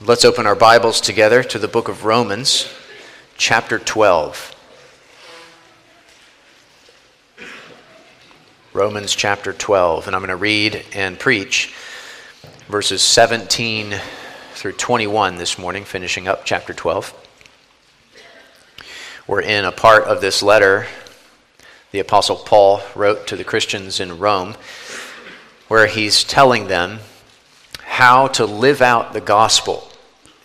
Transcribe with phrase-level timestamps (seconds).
[0.00, 2.68] Let's open our Bibles together to the book of Romans,
[3.36, 4.52] chapter 12.
[8.72, 10.08] Romans chapter 12.
[10.08, 11.72] And I'm going to read and preach
[12.66, 13.94] verses 17
[14.54, 17.14] through 21 this morning, finishing up chapter 12.
[19.28, 20.88] We're in a part of this letter
[21.92, 24.56] the Apostle Paul wrote to the Christians in Rome,
[25.68, 26.98] where he's telling them
[27.94, 29.88] how to live out the gospel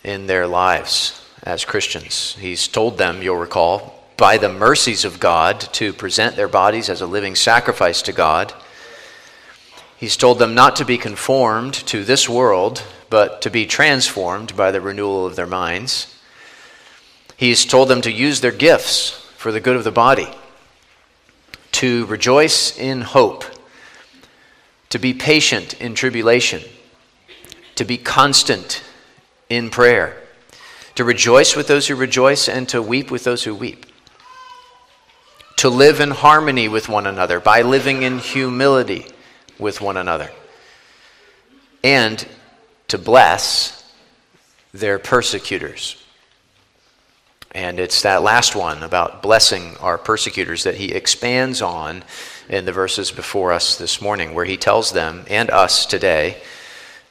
[0.04, 2.36] in their lives as Christians.
[2.38, 7.00] He's told them, you'll recall, by the mercies of God to present their bodies as
[7.00, 8.54] a living sacrifice to God.
[9.96, 14.70] He's told them not to be conformed to this world, but to be transformed by
[14.70, 16.16] the renewal of their minds.
[17.36, 20.28] He's told them to use their gifts for the good of the body,
[21.72, 23.44] to rejoice in hope,
[24.90, 26.62] to be patient in tribulation
[27.80, 28.82] to be constant
[29.48, 30.14] in prayer,
[30.96, 33.86] to rejoice with those who rejoice, and to weep with those who weep.
[35.56, 39.06] To live in harmony with one another by living in humility
[39.58, 40.30] with one another.
[41.82, 42.22] And
[42.88, 43.90] to bless
[44.74, 45.96] their persecutors.
[47.52, 52.04] And it's that last one about blessing our persecutors that he expands on
[52.46, 56.42] in the verses before us this morning, where he tells them and us today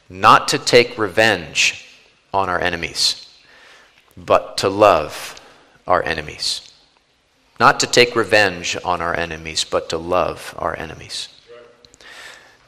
[0.09, 1.85] not to take revenge
[2.33, 3.27] on our enemies,
[4.17, 5.39] but to love
[5.87, 6.71] our enemies.
[7.59, 11.29] Not to take revenge on our enemies, but to love our enemies.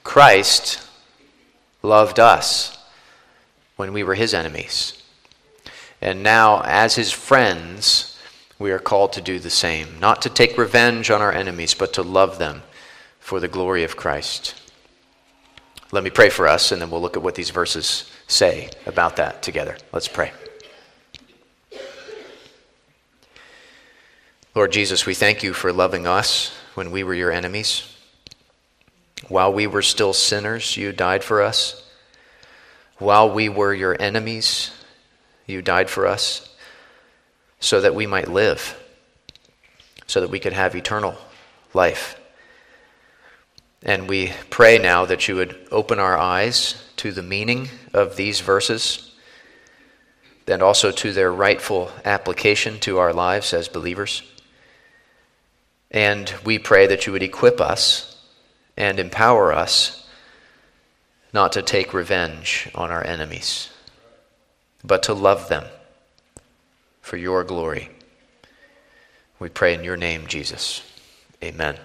[0.03, 0.87] Christ
[1.81, 2.77] loved us
[3.75, 5.01] when we were his enemies.
[6.01, 8.19] And now, as his friends,
[8.59, 9.99] we are called to do the same.
[9.99, 12.63] Not to take revenge on our enemies, but to love them
[13.19, 14.60] for the glory of Christ.
[15.93, 19.17] Let me pray for us, and then we'll look at what these verses say about
[19.17, 19.77] that together.
[19.91, 20.31] Let's pray.
[24.55, 27.93] Lord Jesus, we thank you for loving us when we were your enemies.
[29.27, 31.89] While we were still sinners, you died for us.
[32.97, 34.71] While we were your enemies,
[35.45, 36.53] you died for us
[37.59, 38.77] so that we might live,
[40.07, 41.17] so that we could have eternal
[41.73, 42.20] life.
[43.83, 48.39] And we pray now that you would open our eyes to the meaning of these
[48.39, 49.11] verses
[50.47, 54.21] and also to their rightful application to our lives as believers.
[55.89, 58.21] And we pray that you would equip us
[58.77, 60.07] and empower us
[61.33, 63.69] not to take revenge on our enemies,
[64.83, 65.65] but to love them
[67.01, 67.89] for your glory.
[69.39, 70.83] We pray in your name, Jesus.
[71.43, 71.77] Amen.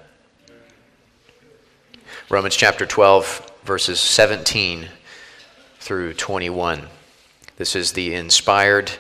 [2.29, 4.89] Romans chapter 12, verses 17
[5.79, 6.89] through 21.
[7.57, 8.91] This is the inspired,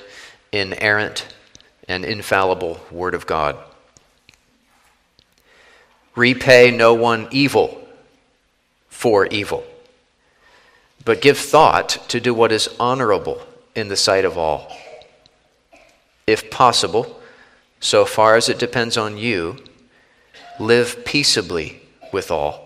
[0.52, 1.34] inerrant,
[1.88, 3.56] and infallible Word of God.
[6.14, 7.88] Repay no one evil
[8.88, 9.64] for evil,
[11.04, 13.42] but give thought to do what is honorable
[13.74, 14.70] in the sight of all.
[16.28, 17.20] If possible,
[17.80, 19.56] so far as it depends on you,
[20.60, 21.82] live peaceably
[22.12, 22.65] with all.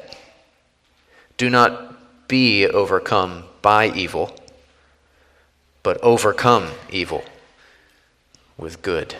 [1.41, 4.35] Do not be overcome by evil,
[5.81, 7.23] but overcome evil
[8.59, 9.15] with good.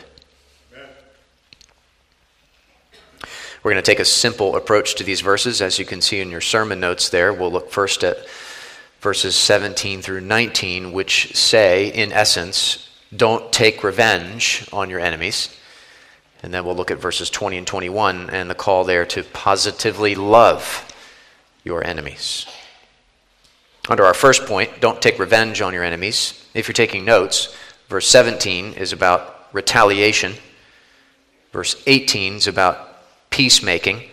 [3.64, 5.64] We're going to take a simple approach to these verses.
[5.64, 8.18] As you can see in your sermon notes there, we'll look first at
[9.00, 12.88] verses 17 through 19, which say, in essence,
[13.18, 15.58] don't take revenge on your enemies.
[16.44, 20.14] And then we'll look at verses 20 and 21 and the call there to positively
[20.14, 20.88] love
[21.64, 22.46] your enemies.
[23.90, 26.46] Under our first point, don't take revenge on your enemies.
[26.54, 27.56] If you're taking notes,
[27.88, 30.34] verse 17 is about retaliation,
[31.52, 32.88] verse 18 is about
[33.30, 34.04] peacemaking,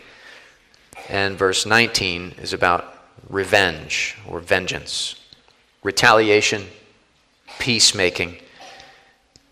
[1.08, 2.94] and verse 19 is about
[3.28, 5.16] revenge or vengeance.
[5.82, 6.66] Retaliation,
[7.58, 8.38] peacemaking,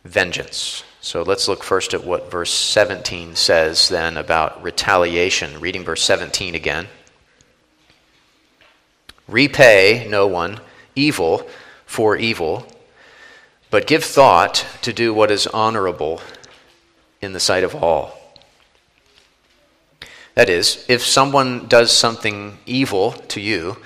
[0.05, 0.83] vengeance.
[1.01, 5.61] So let's look first at what verse 17 says then about retaliation.
[5.61, 6.89] Reading verse 17 again.
[9.29, 10.61] Repay no one
[10.95, 11.47] evil
[11.85, 12.67] for evil,
[13.71, 16.21] But give thought to do what is honorable
[17.21, 18.17] in the sight of all.
[20.35, 23.79] That is, if someone does something evil to you,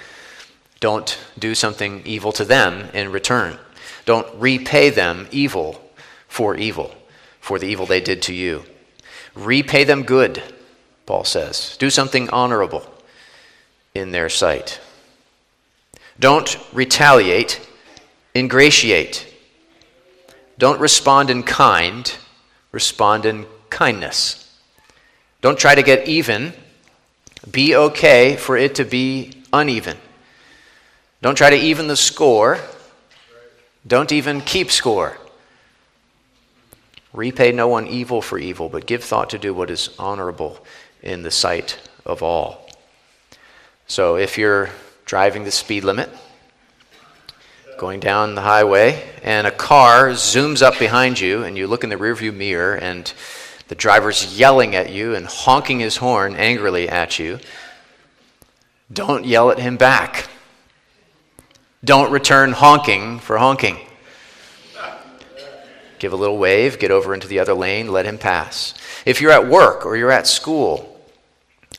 [0.81, 3.59] don't do something evil to them in return.
[4.05, 5.81] Don't repay them evil
[6.27, 6.95] for evil,
[7.41, 8.65] for the evil they did to you.
[9.35, 10.43] Repay them good,
[11.07, 11.77] Paul says.
[11.79, 12.85] Do something honorable
[13.95, 14.81] in their sight.
[16.21, 17.67] Don't retaliate,
[18.35, 19.27] ingratiate.
[20.59, 22.15] Don't respond in kind,
[22.73, 24.47] respond in kindness.
[25.41, 26.53] Don't try to get even.
[27.51, 29.97] Be okay for it to be uneven.
[31.23, 32.59] Don't try to even the score.
[33.87, 35.17] Don't even keep score.
[37.15, 40.65] Repay no one evil for evil, but give thought to do what is honorable
[41.03, 42.69] in the sight of all.
[43.87, 44.69] So if you're
[45.11, 46.09] driving the speed limit,
[47.79, 51.91] going down the highway, and a car zooms up behind you, and you look in
[51.91, 53.13] the rearview mirror, and
[53.67, 57.41] the driver's yelling at you and honking his horn angrily at you,
[58.93, 60.29] don't yell at him back.
[61.83, 63.79] Don't return honking for honking.
[65.99, 68.75] Give a little wave, get over into the other lane, let him pass.
[69.05, 71.01] If you're at work or you're at school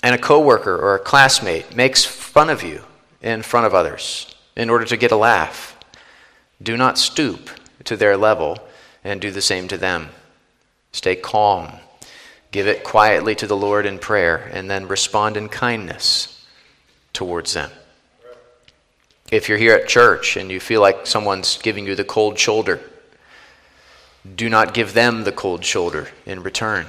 [0.04, 2.84] and a coworker or a classmate makes fun of you
[3.22, 5.78] in front of others in order to get a laugh,
[6.62, 7.50] do not stoop
[7.84, 8.58] to their level
[9.04, 10.10] and do the same to them.
[10.92, 11.72] Stay calm.
[12.52, 16.46] Give it quietly to the Lord in prayer and then respond in kindness
[17.14, 17.72] towards them.
[19.32, 22.82] If you're here at church and you feel like someone's giving you the cold shoulder,
[24.36, 26.88] do not give them the cold shoulder in return.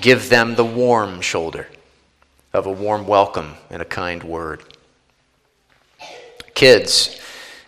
[0.00, 1.68] Give them the warm shoulder
[2.52, 4.62] of a warm welcome and a kind word.
[6.54, 7.20] Kids,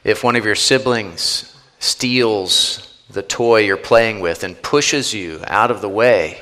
[0.04, 5.70] if one of your siblings steals the toy you're playing with and pushes you out
[5.70, 6.40] of the way,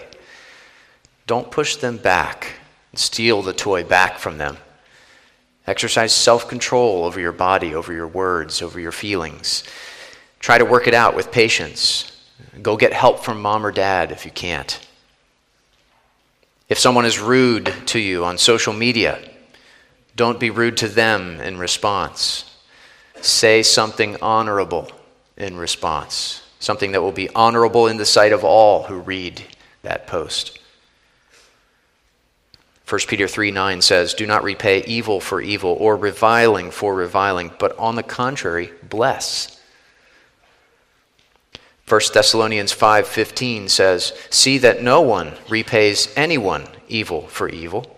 [1.26, 2.52] don't push them back.
[2.94, 4.58] Steal the toy back from them.
[5.66, 9.64] Exercise self control over your body, over your words, over your feelings.
[10.38, 12.10] Try to work it out with patience.
[12.60, 14.78] Go get help from mom or dad if you can't.
[16.68, 19.18] If someone is rude to you on social media,
[20.16, 22.50] don't be rude to them in response.
[23.20, 24.90] Say something honorable
[25.36, 29.42] in response, something that will be honorable in the sight of all who read
[29.82, 30.58] that post.
[32.88, 37.50] 1 Peter 3 9 says, Do not repay evil for evil or reviling for reviling,
[37.58, 39.54] but on the contrary, bless
[41.86, 47.93] 1 Thessalonians 5:15 says, "See that no one repays anyone evil for evil,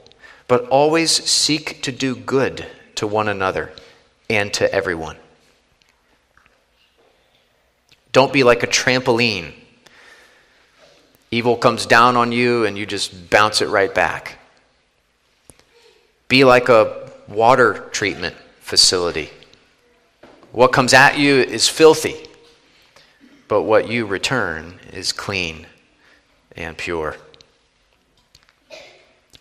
[0.49, 3.73] but always seek to do good to one another
[4.29, 5.17] and to everyone."
[8.13, 9.53] Don't be like a trampoline.
[11.31, 14.39] Evil comes down on you and you just bounce it right back.
[16.29, 19.31] Be like a water treatment facility.
[20.53, 22.27] What comes at you is filthy
[23.49, 25.67] but what you return is clean
[26.57, 27.17] and pure.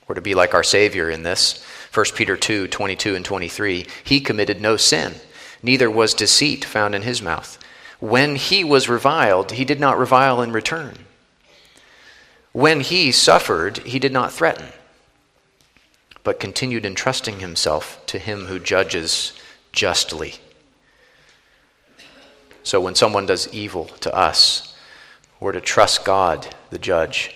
[0.08, 1.64] We're to be like our Savior in this.
[1.94, 3.88] 1 Peter 2 22 and 23.
[4.04, 5.16] He committed no sin,
[5.64, 7.58] neither was deceit found in his mouth.
[8.00, 10.98] When he was reviled, he did not revile in return.
[12.52, 14.68] When he suffered, he did not threaten,
[16.24, 19.34] but continued entrusting himself to him who judges
[19.72, 20.36] justly.
[22.64, 24.76] So when someone does evil to us,
[25.40, 27.36] we're to trust God, the judge,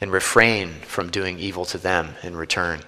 [0.00, 2.80] and refrain from doing evil to them in return.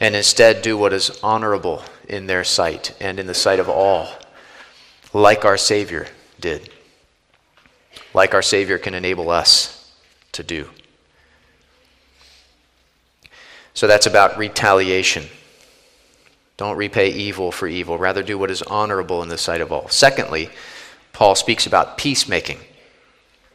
[0.00, 4.08] And instead do what is honorable in their sight and in the sight of all,
[5.12, 6.08] like our Savior
[6.40, 6.70] did,
[8.12, 9.92] like our Savior can enable us
[10.32, 10.68] to do.
[13.74, 15.24] So that's about retaliation.
[16.56, 17.98] Don't repay evil for evil.
[17.98, 19.88] Rather, do what is honorable in the sight of all.
[19.88, 20.48] Secondly,
[21.12, 22.58] Paul speaks about peacemaking,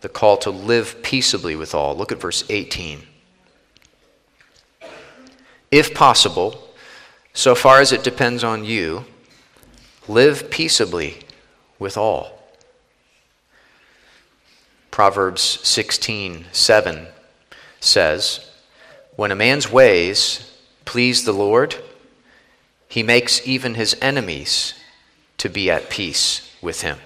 [0.01, 1.95] the call to live peaceably with all.
[1.95, 3.03] Look at verse 18.
[5.71, 6.69] If possible,
[7.33, 9.05] so far as it depends on you,
[10.07, 11.19] live peaceably
[11.77, 12.39] with all.
[14.91, 17.07] Proverbs 16 7
[17.79, 18.51] says,
[19.15, 21.75] When a man's ways please the Lord,
[22.87, 24.73] he makes even his enemies
[25.37, 26.97] to be at peace with him.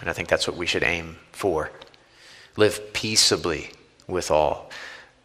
[0.00, 1.70] And I think that's what we should aim for.
[2.56, 3.70] Live peaceably
[4.06, 4.70] with all.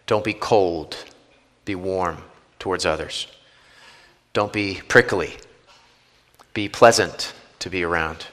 [0.07, 0.97] Don't be cold,
[1.65, 2.17] be warm
[2.59, 3.27] towards others.
[4.33, 5.37] Don't be prickly,
[6.53, 8.25] be pleasant to be around.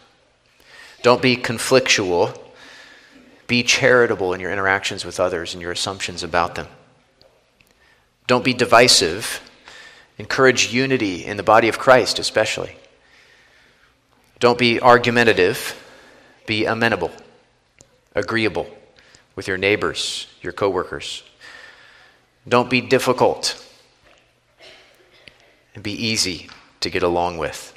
[1.02, 2.38] Don't be conflictual.
[3.46, 6.68] Be charitable in your interactions with others and your assumptions about them.
[8.26, 9.40] Don't be divisive.
[10.18, 12.76] Encourage unity in the body of Christ, especially.
[14.38, 15.74] Don't be argumentative.
[16.46, 17.12] Be amenable,
[18.14, 18.66] agreeable
[19.36, 21.22] with your neighbors, your coworkers.
[22.48, 23.64] Don't be difficult.
[25.74, 26.48] And be easy
[26.80, 27.74] to get along with.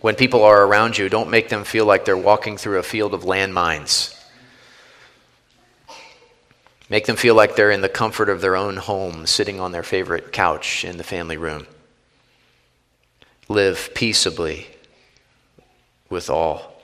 [0.00, 3.12] When people are around you, don't make them feel like they're walking through a field
[3.12, 4.16] of landmines.
[6.88, 9.82] Make them feel like they're in the comfort of their own home, sitting on their
[9.82, 11.66] favorite couch in the family room.
[13.48, 14.68] Live peaceably
[16.10, 16.74] with all.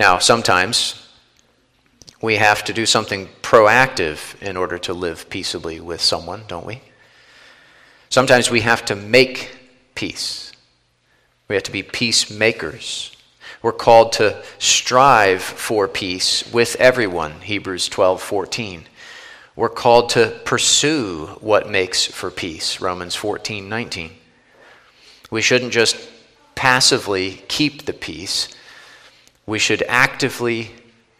[0.00, 1.08] Now, sometimes
[2.22, 6.80] we have to do something proactive in order to live peaceably with someone, don't we?
[8.08, 9.56] Sometimes we have to make
[9.94, 10.52] peace.
[11.48, 13.14] We have to be peacemakers.
[13.60, 18.84] We're called to strive for peace with everyone, Hebrews 12 14.
[19.56, 24.12] We're called to pursue what makes for peace, Romans 14 19.
[25.30, 25.96] We shouldn't just
[26.58, 28.48] passively keep the peace,
[29.46, 30.72] we should actively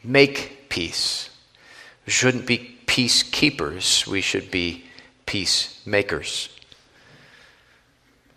[0.02, 1.30] make peace.
[2.04, 4.85] We shouldn't be peacekeepers, we should be
[5.26, 6.49] peacemakers.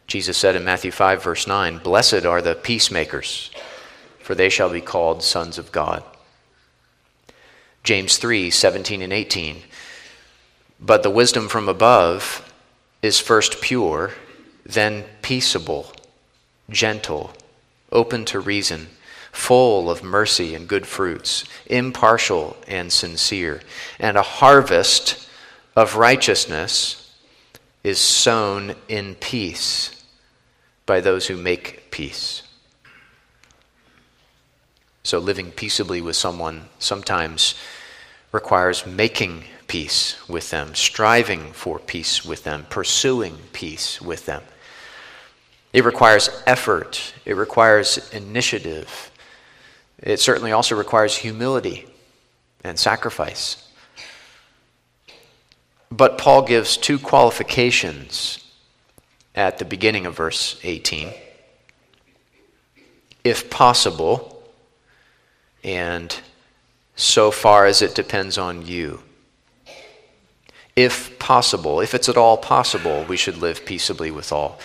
[0.06, 3.50] Jesus said in Matthew 5, verse 9, Blessed are the peacemakers,
[4.20, 6.04] for they shall be called sons of God.
[7.84, 9.64] James 3, 17 and 18.
[10.80, 12.48] But the wisdom from above
[13.02, 14.12] is first pure,
[14.64, 15.92] then peaceable,
[16.72, 17.34] gentle,
[17.92, 18.88] open to reason,
[19.32, 23.62] full of mercy and good fruits, impartial and sincere.
[24.00, 25.28] And a harvest
[25.76, 27.16] of righteousness
[27.84, 30.04] is sown in peace
[30.86, 32.44] by those who make peace.
[35.04, 37.56] So, living peaceably with someone sometimes
[38.32, 44.44] requires making peace with them, striving for peace with them, pursuing peace with them.
[45.74, 49.12] It requires effort, it requires initiative.
[50.00, 51.86] It certainly also requires humility
[52.64, 53.70] and sacrifice.
[55.92, 58.44] But Paul gives two qualifications
[59.36, 61.14] at the beginning of verse 18.
[63.24, 64.44] If possible,
[65.64, 66.16] and
[66.96, 69.02] so far as it depends on you.
[70.76, 74.60] If possible, if it's at all possible, we should live peaceably with all.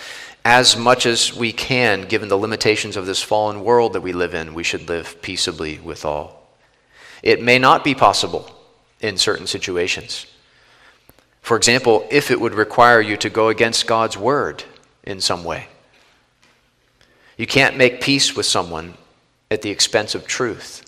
[0.49, 4.33] As much as we can, given the limitations of this fallen world that we live
[4.33, 6.49] in, we should live peaceably with all.
[7.21, 8.55] It may not be possible
[9.01, 10.25] in certain situations.
[11.43, 14.63] For example, if it would require you to go against God's word
[15.03, 15.67] in some way.
[17.37, 18.95] You can't make peace with someone
[19.51, 20.85] at the expense of truth.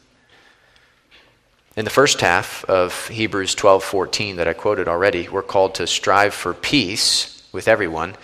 [1.77, 6.33] In the first half of Hebrews 12:14 that I quoted already, we're called to strive
[6.33, 8.15] for peace with everyone.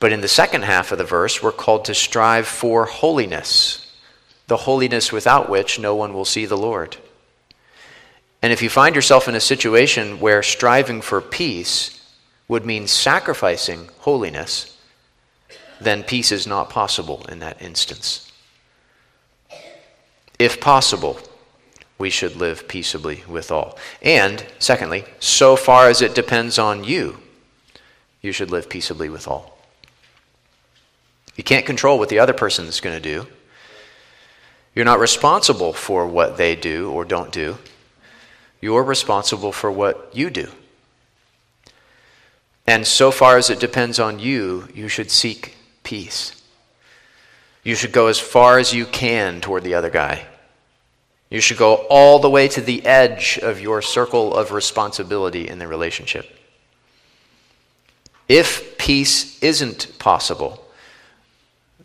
[0.00, 3.94] But in the second half of the verse, we're called to strive for holiness,
[4.48, 6.96] the holiness without which no one will see the Lord.
[8.42, 12.02] And if you find yourself in a situation where striving for peace
[12.48, 14.78] would mean sacrificing holiness,
[15.80, 18.32] then peace is not possible in that instance.
[20.38, 21.20] If possible,
[21.98, 23.78] we should live peaceably with all.
[24.00, 27.18] And, secondly, so far as it depends on you,
[28.22, 29.59] you should live peaceably with all.
[31.36, 33.26] You can't control what the other person is going to do.
[34.74, 37.58] You're not responsible for what they do or don't do.
[38.60, 40.48] You're responsible for what you do.
[42.66, 46.40] And so far as it depends on you, you should seek peace.
[47.64, 50.26] You should go as far as you can toward the other guy.
[51.30, 55.58] You should go all the way to the edge of your circle of responsibility in
[55.58, 56.28] the relationship.
[58.28, 60.64] If peace isn't possible,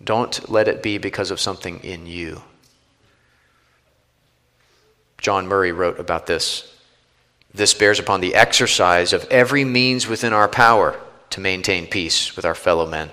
[0.05, 2.41] don't let it be because of something in you.
[5.17, 6.71] John Murray wrote about this.
[7.53, 10.99] This bears upon the exercise of every means within our power
[11.31, 13.09] to maintain peace with our fellow men.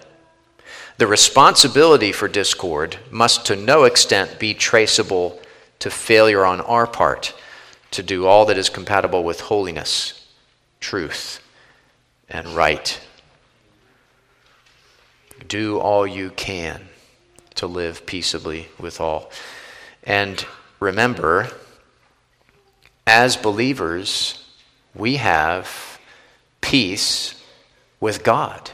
[0.98, 5.40] The responsibility for discord must to no extent be traceable
[5.78, 7.34] to failure on our part
[7.92, 10.28] to do all that is compatible with holiness,
[10.80, 11.40] truth,
[12.28, 13.00] and right.
[15.48, 16.88] Do all you can
[17.56, 19.30] to live peaceably with all.
[20.04, 20.44] And
[20.80, 21.48] remember,
[23.06, 24.44] as believers,
[24.94, 25.98] we have
[26.60, 27.34] peace
[28.00, 28.70] with God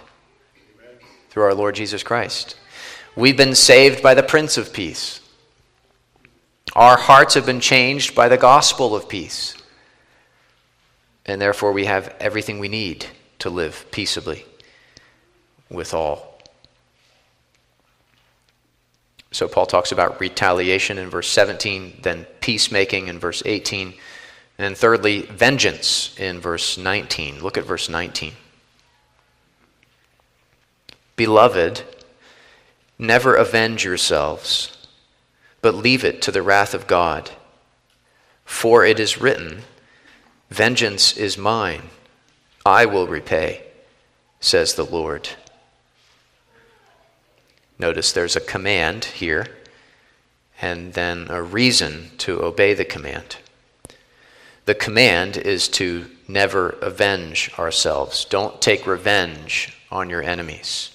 [1.30, 2.56] through our Lord Jesus Christ.
[3.16, 5.20] We've been saved by the Prince of Peace.
[6.74, 9.56] Our hearts have been changed by the gospel of peace.
[11.26, 13.06] And therefore, we have everything we need
[13.40, 14.46] to live peaceably
[15.68, 16.27] with all.
[19.30, 23.94] So, Paul talks about retaliation in verse 17, then peacemaking in verse 18, and
[24.58, 27.42] then thirdly, vengeance in verse 19.
[27.42, 28.32] Look at verse 19.
[31.14, 31.82] Beloved,
[32.98, 34.86] never avenge yourselves,
[35.60, 37.30] but leave it to the wrath of God.
[38.44, 39.62] For it is written,
[40.50, 41.90] Vengeance is mine,
[42.64, 43.64] I will repay,
[44.40, 45.28] says the Lord.
[47.78, 49.46] Notice there's a command here
[50.60, 53.36] and then a reason to obey the command.
[54.64, 58.24] The command is to never avenge ourselves.
[58.24, 60.90] Don't take revenge on your enemies,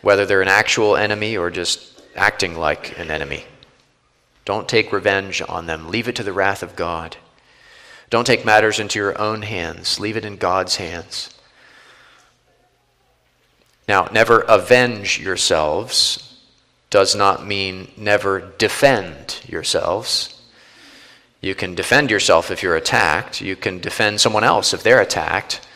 [0.00, 3.44] whether they're an actual enemy or just acting like an enemy.
[4.44, 5.88] Don't take revenge on them.
[5.88, 7.16] Leave it to the wrath of God.
[8.08, 11.28] Don't take matters into your own hands, leave it in God's hands.
[13.88, 16.36] Now, never avenge yourselves
[16.90, 20.40] does not mean never defend yourselves.
[21.40, 23.40] You can defend yourself if you're attacked.
[23.40, 25.66] You can defend someone else if they're attacked.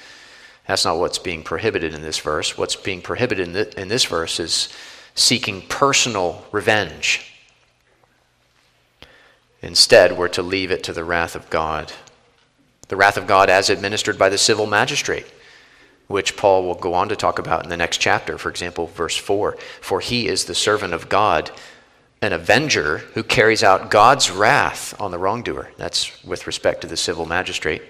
[0.66, 2.58] That's not what's being prohibited in this verse.
[2.58, 4.68] What's being prohibited in, the, in this verse is
[5.14, 7.28] seeking personal revenge.
[9.62, 11.92] Instead, we're to leave it to the wrath of God.
[12.88, 15.26] The wrath of God as administered by the civil magistrate
[16.08, 18.38] which Paul will go on to talk about in the next chapter.
[18.38, 21.50] For example, verse 4 For he is the servant of God,
[22.20, 25.70] an avenger who carries out God's wrath on the wrongdoer.
[25.76, 27.82] That's with respect to the civil magistrate.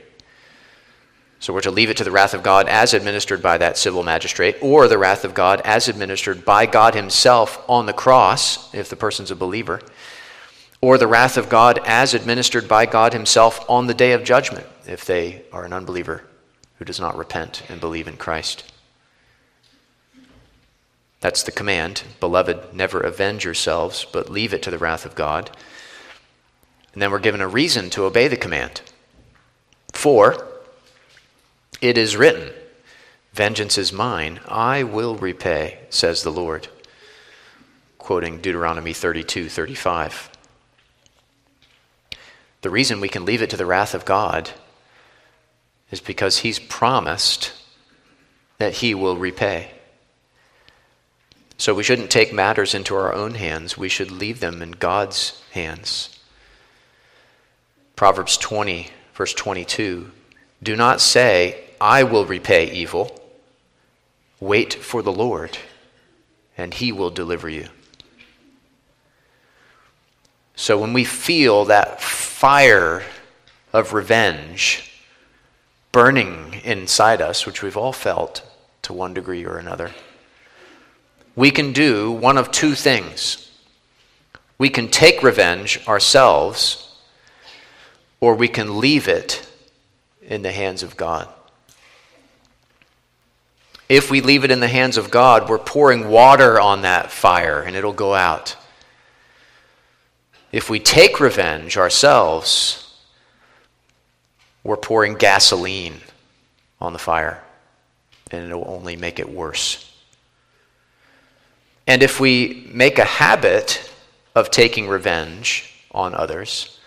[1.40, 4.04] So we're to leave it to the wrath of God as administered by that civil
[4.04, 8.88] magistrate, or the wrath of God as administered by God Himself on the cross, if
[8.88, 9.81] the person's a believer,
[10.80, 14.67] or the wrath of God as administered by God Himself on the day of judgment,
[14.87, 16.23] if they are an unbeliever
[16.78, 18.65] who does not repent and believe in Christ.
[21.21, 22.02] That's the command.
[22.19, 25.50] Beloved, never avenge yourselves, but leave it to the wrath of God.
[26.93, 28.82] And then we're given a reason to obey the command.
[29.93, 30.47] For
[31.80, 32.52] it is written,
[33.32, 36.69] Vengeance is mine, I will repay, says the Lord.
[37.99, 40.28] Quoting Deuteronomy 32 35.
[42.63, 44.50] The reason we can leave it to the wrath of God
[45.93, 47.52] is because he's promised
[48.59, 49.71] that he will repay.
[51.59, 55.41] So we shouldn't take matters into our own hands, we should leave them in God's
[55.52, 56.19] hands.
[57.95, 60.11] Proverbs 20, verse 22
[60.61, 63.17] Do not say, I will repay evil.
[64.41, 65.59] Wait for the Lord,
[66.59, 67.69] and he will deliver you.
[70.57, 73.02] So when we feel that fire
[73.73, 74.92] of revenge,
[75.93, 78.43] burning inside us, which we've all felt
[78.83, 79.91] to one degree or another,
[81.37, 83.50] we can do one of two things.
[84.59, 86.99] We can take revenge ourselves,
[88.21, 89.47] or we can leave it
[90.23, 91.28] in the hands of God.
[93.89, 97.61] If we leave it in the hands of God, we're pouring water on that fire
[97.61, 98.57] and it'll go out.
[100.50, 102.81] If we take revenge ourselves,
[104.65, 106.01] we're pouring gasoline
[106.81, 107.43] on the fire,
[108.31, 109.89] and it'll only make it worse.
[111.87, 113.91] And if we make a habit
[114.35, 116.79] of taking revenge on others,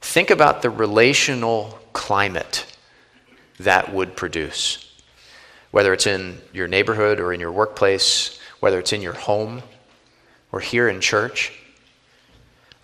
[0.00, 2.66] think about the relational climate
[3.58, 4.82] that would produce.
[5.70, 9.62] Whether it's in your neighborhood or in your workplace, whether it's in your home
[10.52, 11.52] or here in church.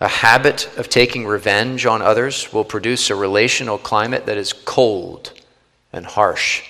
[0.03, 5.31] A habit of taking revenge on others will produce a relational climate that is cold
[5.93, 6.63] and harsh,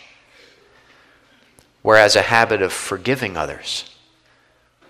[1.81, 3.89] whereas a habit of forgiving others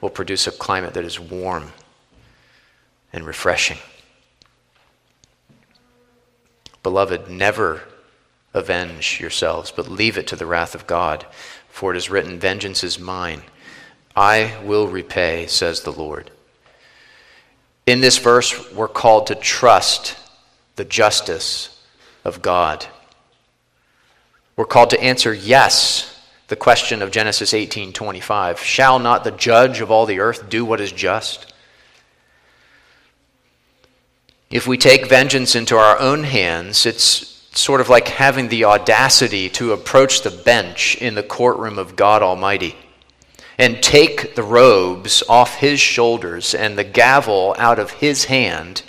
[0.02, 1.72] will produce a climate that is warm
[3.14, 3.78] and refreshing.
[6.84, 7.84] Beloved, never
[8.54, 11.26] avenge yourselves, but leave it to the wrath of God.
[11.70, 13.44] For it is written, Vengeance is mine.
[14.18, 16.30] I will repay, says the Lord.
[17.86, 20.16] In this verse, we're called to trust
[20.76, 21.82] the justice
[22.24, 22.86] of God.
[24.56, 26.10] We're called to answer yes
[26.48, 30.80] the question of Genesis 18:25, shall not the judge of all the earth do what
[30.80, 31.52] is just?
[34.52, 39.50] If we take vengeance into our own hands, it's sort of like having the audacity
[39.50, 42.76] to approach the bench in the courtroom of God Almighty
[43.58, 48.84] and take the robes off his shoulders and the gavel out of his hand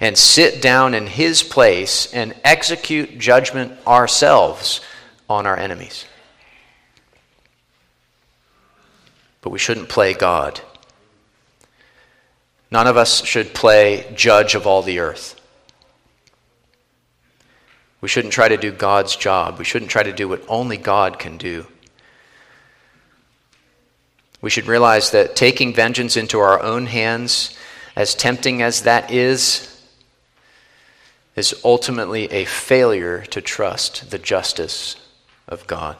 [0.00, 4.80] and sit down in his place and execute judgment ourselves
[5.28, 6.04] on our enemies.
[9.40, 10.60] But we shouldn't play God.
[12.70, 15.38] None of us should play judge of all the earth.
[18.00, 19.58] We shouldn't try to do God's job.
[19.58, 21.66] We shouldn't try to do what only God can do.
[24.42, 27.56] We should realize that taking vengeance into our own hands,
[27.94, 29.68] as tempting as that is,
[31.36, 34.96] is ultimately a failure to trust the justice
[35.48, 35.96] of God.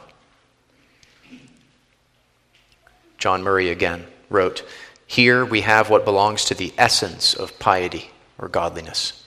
[3.17, 4.63] John Murray again wrote
[5.07, 9.23] Here we have what belongs to the essence of piety or godliness.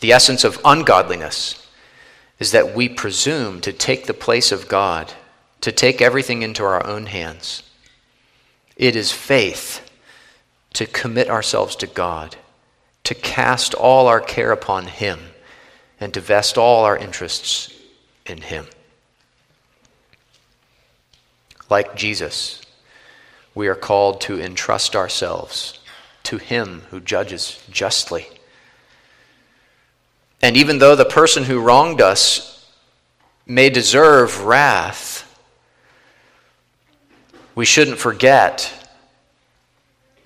[0.00, 1.66] The essence of ungodliness
[2.38, 5.14] is that we presume to take the place of God,
[5.62, 7.62] to take everything into our own hands.
[8.82, 9.88] It is faith
[10.72, 12.34] to commit ourselves to God,
[13.04, 15.20] to cast all our care upon Him,
[16.00, 17.72] and to vest all our interests
[18.26, 18.66] in Him.
[21.70, 22.60] Like Jesus,
[23.54, 25.78] we are called to entrust ourselves
[26.24, 28.26] to Him who judges justly.
[30.42, 32.68] And even though the person who wronged us
[33.46, 35.31] may deserve wrath,
[37.54, 38.72] we shouldn't forget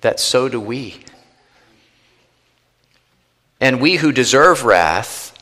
[0.01, 0.99] that so do we.
[3.59, 5.33] And we who deserve wrath,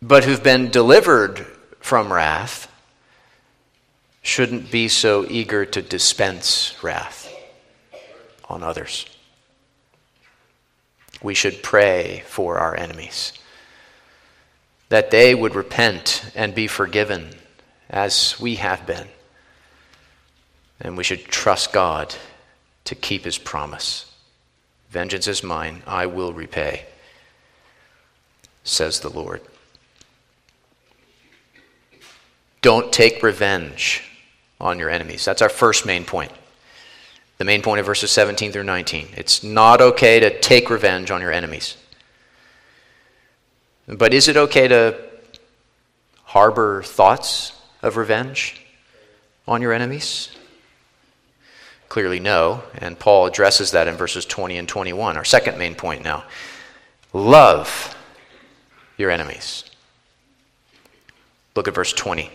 [0.00, 1.46] but who've been delivered
[1.80, 2.70] from wrath,
[4.22, 7.34] shouldn't be so eager to dispense wrath
[8.48, 9.06] on others.
[11.22, 13.32] We should pray for our enemies,
[14.90, 17.30] that they would repent and be forgiven
[17.88, 19.08] as we have been.
[20.82, 22.14] And we should trust God
[22.84, 24.12] to keep his promise.
[24.90, 26.84] Vengeance is mine, I will repay,
[28.64, 29.40] says the Lord.
[32.60, 34.04] Don't take revenge
[34.60, 35.24] on your enemies.
[35.24, 36.30] That's our first main point.
[37.38, 39.08] The main point of verses 17 through 19.
[39.16, 41.76] It's not okay to take revenge on your enemies.
[43.88, 44.96] But is it okay to
[46.24, 48.64] harbor thoughts of revenge
[49.48, 50.30] on your enemies?
[51.92, 52.62] Clearly, no.
[52.78, 55.18] And Paul addresses that in verses 20 and 21.
[55.18, 56.24] Our second main point now
[57.12, 57.94] love
[58.96, 59.64] your enemies.
[61.54, 62.30] Look at verse 20.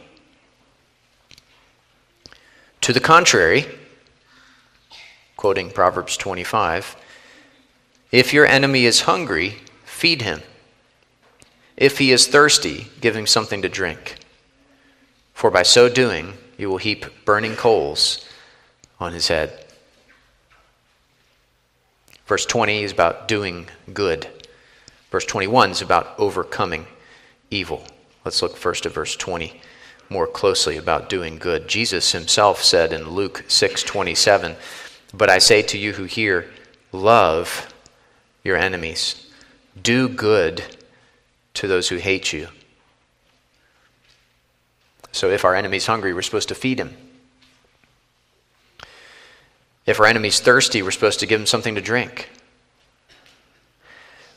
[2.81, 3.65] To the contrary,
[5.37, 6.95] quoting Proverbs 25,
[8.11, 10.43] if your enemy is hungry, feed him.
[11.75, 14.17] If he is thirsty, give him something to drink.
[15.33, 18.26] For by so doing, you will heap burning coals
[18.99, 19.65] on his head.
[22.25, 24.27] Verse 20 is about doing good.
[25.11, 26.87] Verse 21 is about overcoming
[27.49, 27.85] evil.
[28.25, 29.61] Let's look first at verse 20
[30.09, 31.67] more closely about doing good.
[31.67, 34.55] Jesus himself said in Luke 6:27,
[35.13, 36.49] "But I say to you who hear,
[36.91, 37.73] love
[38.43, 39.15] your enemies.
[39.81, 40.63] Do good
[41.55, 42.49] to those who hate you."
[45.11, 46.95] So if our enemy's hungry, we're supposed to feed him.
[49.87, 52.29] If our enemy's thirsty, we're supposed to give him something to drink.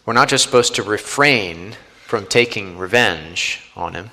[0.06, 1.74] We're not just supposed to refrain
[2.06, 4.12] from taking revenge on him.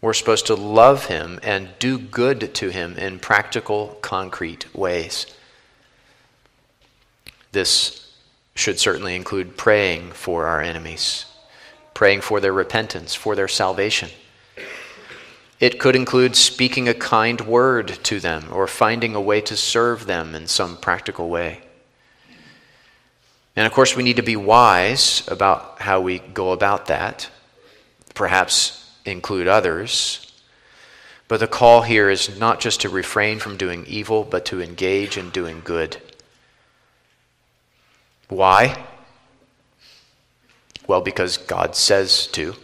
[0.00, 5.26] We're supposed to love him and do good to him in practical, concrete ways.
[7.52, 8.10] This
[8.54, 11.26] should certainly include praying for our enemies,
[11.92, 14.08] praying for their repentance, for their salvation.
[15.60, 20.06] It could include speaking a kind word to them or finding a way to serve
[20.06, 21.62] them in some practical way.
[23.56, 27.28] And of course, we need to be wise about how we go about that,
[28.14, 30.32] perhaps include others.
[31.26, 35.18] But the call here is not just to refrain from doing evil, but to engage
[35.18, 35.96] in doing good.
[38.28, 38.86] Why?
[40.86, 42.54] Well, because God says to,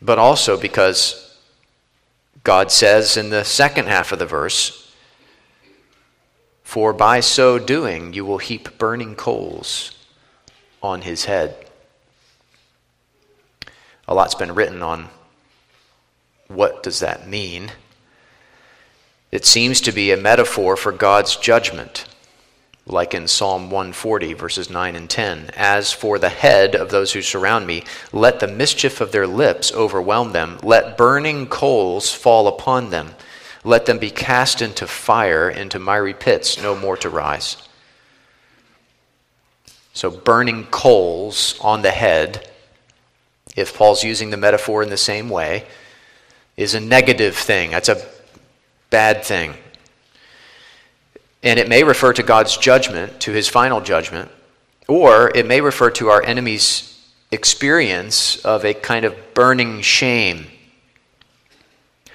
[0.00, 1.29] but also because
[2.42, 4.94] God says in the second half of the verse,
[6.62, 9.92] For by so doing you will heap burning coals
[10.82, 11.66] on his head.
[14.08, 15.08] A lot's been written on
[16.48, 17.70] what does that mean.
[19.30, 22.06] It seems to be a metaphor for God's judgment
[22.90, 25.50] like in Psalm 140, verses 9 and 10.
[25.56, 29.72] As for the head of those who surround me, let the mischief of their lips
[29.72, 30.58] overwhelm them.
[30.62, 33.14] Let burning coals fall upon them.
[33.62, 37.58] let them be cast into fire, into miry pits, no more to rise.
[39.92, 42.48] So, burning coals on the head,
[43.54, 45.66] if Paul's using the metaphor in the same way,
[46.56, 47.72] is a negative thing.
[47.72, 48.02] That's a
[48.88, 49.54] bad thing.
[51.42, 54.30] And it may refer to God's judgment, to his final judgment,
[54.88, 56.86] or it may refer to our enemy's
[57.30, 60.46] experience of a kind of burning shame.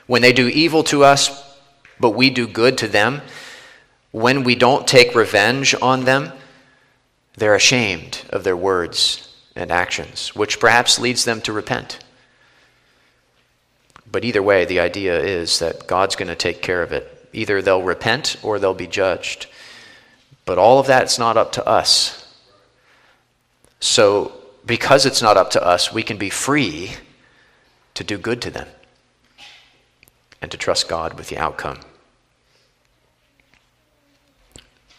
[0.07, 1.57] When they do evil to us,
[1.99, 3.21] but we do good to them,
[4.11, 6.31] when we don't take revenge on them,
[7.37, 11.99] they're ashamed of their words and actions, which perhaps leads them to repent.
[14.09, 17.14] But either way, the idea is that God's going to take care of it.
[17.35, 19.47] Either they'll repent or they'll be judged.
[20.45, 22.33] But all of that's not up to us.
[23.79, 24.31] So,
[24.65, 26.93] because it's not up to us, we can be free
[27.93, 28.67] to do good to them
[30.41, 31.79] and to trust God with the outcome.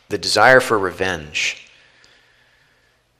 [0.09, 1.69] The desire for revenge,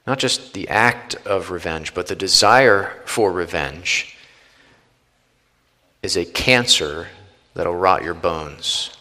[0.05, 4.15] not just the act of revenge, but the desire for revenge,
[6.01, 7.07] is a cancer
[7.53, 8.96] that'll rot your bones.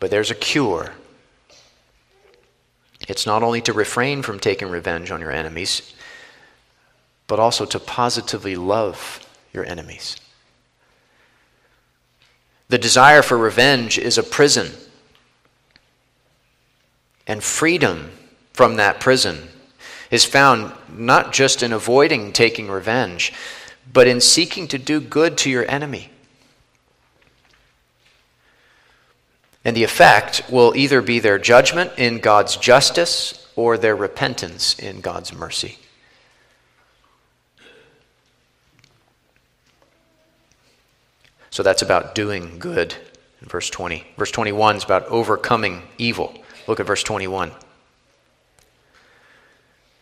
[0.00, 0.92] But there's a cure.
[3.08, 5.94] It's not only to refrain from taking revenge on your enemies,
[7.26, 10.16] but also to positively love your enemies.
[12.68, 14.72] The desire for revenge is a prison.
[17.26, 18.10] And freedom
[18.52, 19.48] from that prison
[20.10, 23.32] is found not just in avoiding taking revenge,
[23.92, 26.10] but in seeking to do good to your enemy.
[29.64, 35.00] And the effect will either be their judgment in God's justice or their repentance in
[35.00, 35.78] God's mercy.
[41.50, 42.94] So that's about doing good
[43.42, 44.06] in verse 20.
[44.16, 46.32] Verse 21 is about overcoming evil.
[46.68, 47.50] Look at verse 21.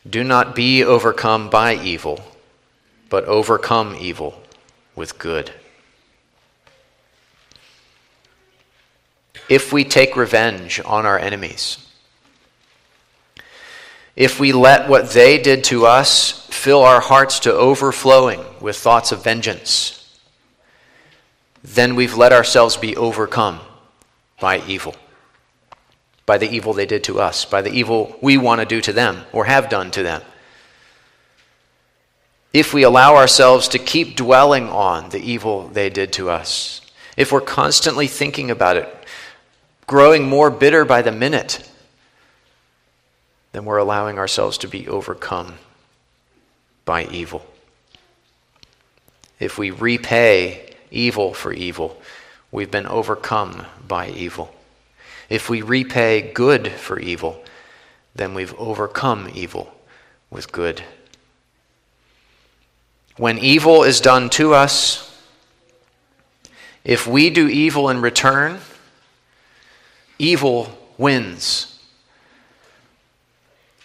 [0.08, 2.20] Do not be overcome by evil,
[3.08, 4.40] but overcome evil
[4.94, 5.52] with good.
[9.48, 11.78] If we take revenge on our enemies,
[14.16, 19.12] if we let what they did to us fill our hearts to overflowing with thoughts
[19.12, 20.18] of vengeance,
[21.62, 23.60] then we've let ourselves be overcome
[24.40, 24.94] by evil,
[26.24, 28.92] by the evil they did to us, by the evil we want to do to
[28.92, 30.22] them or have done to them.
[32.52, 36.80] If we allow ourselves to keep dwelling on the evil they did to us,
[37.16, 38.95] if we're constantly thinking about it,
[39.86, 41.68] growing more bitter by the minute,
[43.52, 45.54] then we're allowing ourselves to be overcome
[46.84, 47.46] by evil.
[49.38, 52.00] If we repay evil for evil,
[52.50, 54.54] we've been overcome by evil.
[55.28, 57.42] If we repay good for evil,
[58.14, 59.74] then we've overcome evil
[60.30, 60.82] with good.
[63.16, 65.02] When evil is done to us,
[66.84, 68.60] if we do evil in return,
[70.18, 71.78] evil wins.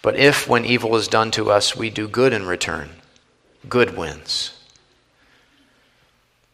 [0.02, 2.90] But if, when evil is done to us, we do good in return,
[3.68, 4.52] good wins.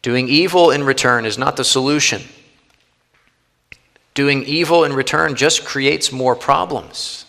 [0.03, 2.23] Doing evil in return is not the solution.
[4.15, 7.25] Doing evil in return just creates more problems.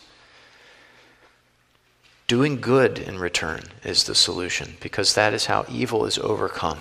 [2.28, 6.80] Doing good in return is the solution because that is how evil is overcome.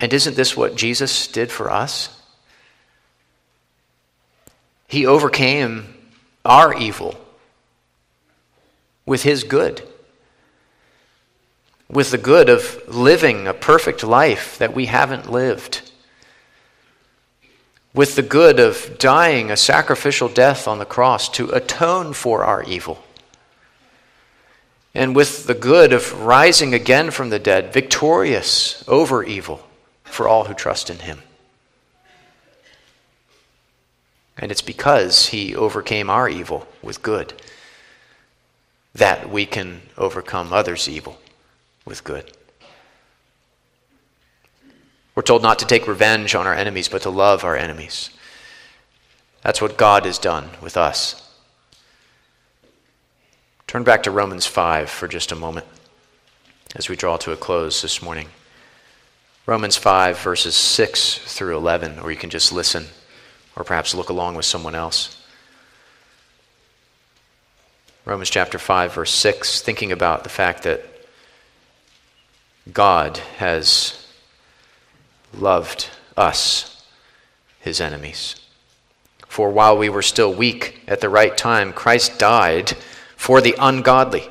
[0.00, 2.08] And isn't this what Jesus did for us?
[4.88, 5.94] He overcame
[6.44, 7.14] our evil
[9.04, 9.82] with his good,
[11.88, 15.92] with the good of living a perfect life that we haven't lived,
[17.92, 22.62] with the good of dying a sacrificial death on the cross to atone for our
[22.64, 23.04] evil,
[24.94, 29.64] and with the good of rising again from the dead, victorious over evil
[30.10, 31.20] for all who trust in him.
[34.38, 37.34] And it's because he overcame our evil with good
[38.94, 41.18] that we can overcome others' evil
[41.84, 42.32] with good.
[45.14, 48.10] We're told not to take revenge on our enemies, but to love our enemies.
[49.42, 51.28] That's what God has done with us.
[53.66, 55.66] Turn back to Romans 5 for just a moment
[56.74, 58.28] as we draw to a close this morning.
[59.50, 62.86] Romans 5, verses 6 through 11, or you can just listen
[63.56, 65.20] or perhaps look along with someone else.
[68.04, 70.84] Romans chapter 5, verse 6, thinking about the fact that
[72.72, 74.06] God has
[75.34, 76.86] loved us,
[77.58, 78.36] his enemies.
[79.26, 82.70] For while we were still weak at the right time, Christ died
[83.16, 84.30] for the ungodly.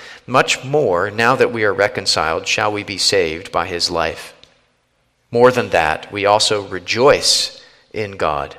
[0.31, 4.33] much more, now that we are reconciled, shall we be saved by his life.
[5.29, 7.63] More than that, we also rejoice
[7.93, 8.57] in God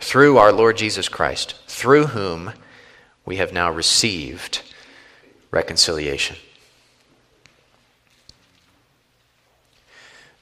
[0.00, 2.52] through our Lord Jesus Christ, through whom
[3.24, 4.62] we have now received
[5.50, 6.36] reconciliation.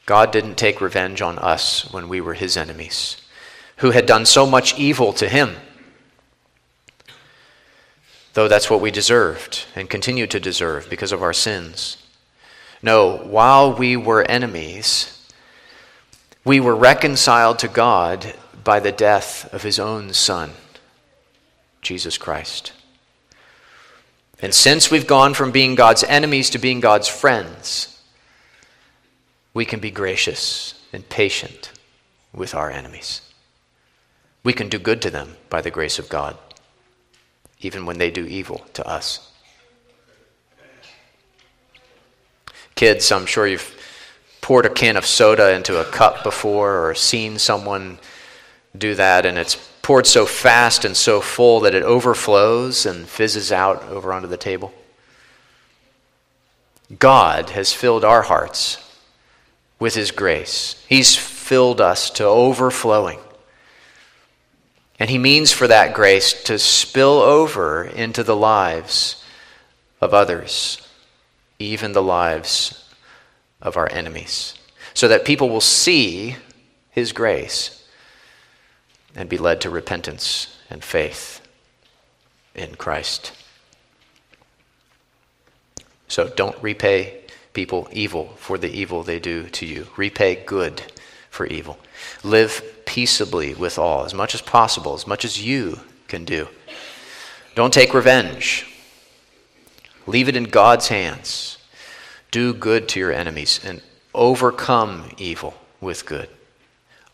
[0.06, 3.22] God didn't take revenge on us when we were his enemies,
[3.76, 5.56] who had done so much evil to him
[8.34, 11.98] though that's what we deserved and continue to deserve because of our sins.
[12.82, 15.30] No, while we were enemies,
[16.44, 20.52] we were reconciled to God by the death of his own Son,
[21.80, 22.72] Jesus Christ.
[24.40, 28.00] And since we've gone from being God's enemies to being God's friends,
[29.54, 31.70] we can be gracious and patient
[32.34, 33.20] with our enemies.
[34.42, 36.36] We can do good to them by the grace of God
[37.62, 39.30] even when they do evil to us.
[42.74, 43.78] Kids, I'm sure you've
[44.40, 47.98] poured a can of soda into a cup before or seen someone
[48.76, 53.52] do that, and it's poured so fast and so full that it overflows and fizzes
[53.52, 54.72] out over onto the table.
[56.98, 58.78] God has filled our hearts
[59.78, 60.84] with His grace.
[60.88, 63.18] He's filled us to overflowing
[64.98, 69.24] and he means for that grace to spill over into the lives
[70.00, 70.86] of others,
[71.58, 72.88] even the lives
[73.60, 74.54] of our enemies,
[74.94, 76.36] so that people will see
[76.90, 77.86] his grace
[79.14, 81.40] and be led to repentance and faith
[82.54, 83.32] in Christ.
[86.08, 87.20] So don't repay
[87.52, 89.86] people evil for the evil they do to you.
[89.96, 90.82] Repay good
[91.30, 91.78] for evil.
[92.22, 96.46] Live peaceably with all, as much as possible, as much as you can do.
[97.54, 98.66] Don't take revenge.
[100.06, 101.56] Leave it in God's hands.
[102.30, 103.80] Do good to your enemies and
[104.14, 106.28] overcome evil with good,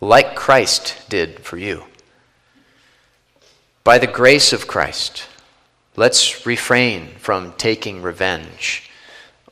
[0.00, 1.84] like Christ did for you.
[3.84, 5.28] By the grace of Christ,
[5.94, 8.90] let's refrain from taking revenge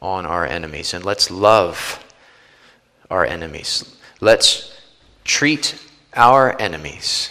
[0.03, 2.05] on our enemies and let's love
[3.13, 3.97] our enemies.
[4.21, 4.77] Let's
[5.23, 5.81] treat
[6.17, 7.31] our enemies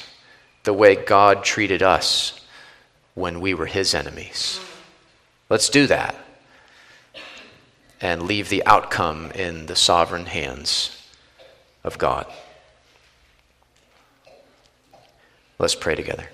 [0.64, 2.40] the way God treated us
[3.14, 4.60] when we were his enemies.
[5.50, 6.16] Let's do that
[8.02, 11.02] and leave the outcome in the sovereign hands
[11.84, 12.26] of God.
[15.58, 16.30] Let's pray together.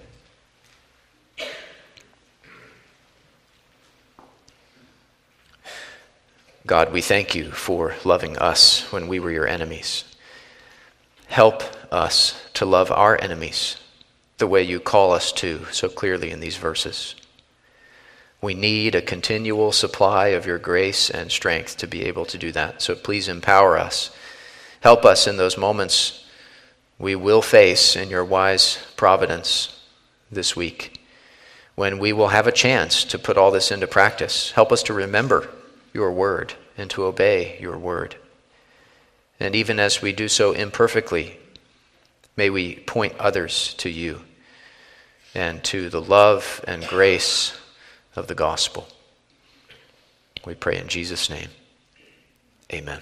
[6.65, 10.05] God, we thank you for loving us when we were your enemies.
[11.27, 13.77] Help us to love our enemies
[14.37, 17.15] the way you call us to so clearly in these verses.
[18.41, 22.51] We need a continual supply of your grace and strength to be able to do
[22.53, 22.81] that.
[22.81, 24.09] So please empower us.
[24.79, 26.25] Help us in those moments
[26.97, 29.79] we will face in your wise providence
[30.31, 31.01] this week
[31.75, 34.51] when we will have a chance to put all this into practice.
[34.51, 35.49] Help us to remember
[35.93, 38.15] your word and to obey your word.
[39.39, 41.39] And even as we do so imperfectly,
[42.35, 44.21] may we point others to you
[45.33, 47.57] and to the love and grace
[48.15, 48.87] of the gospel.
[50.45, 51.49] We pray in Jesus' name.
[52.73, 53.01] Amen.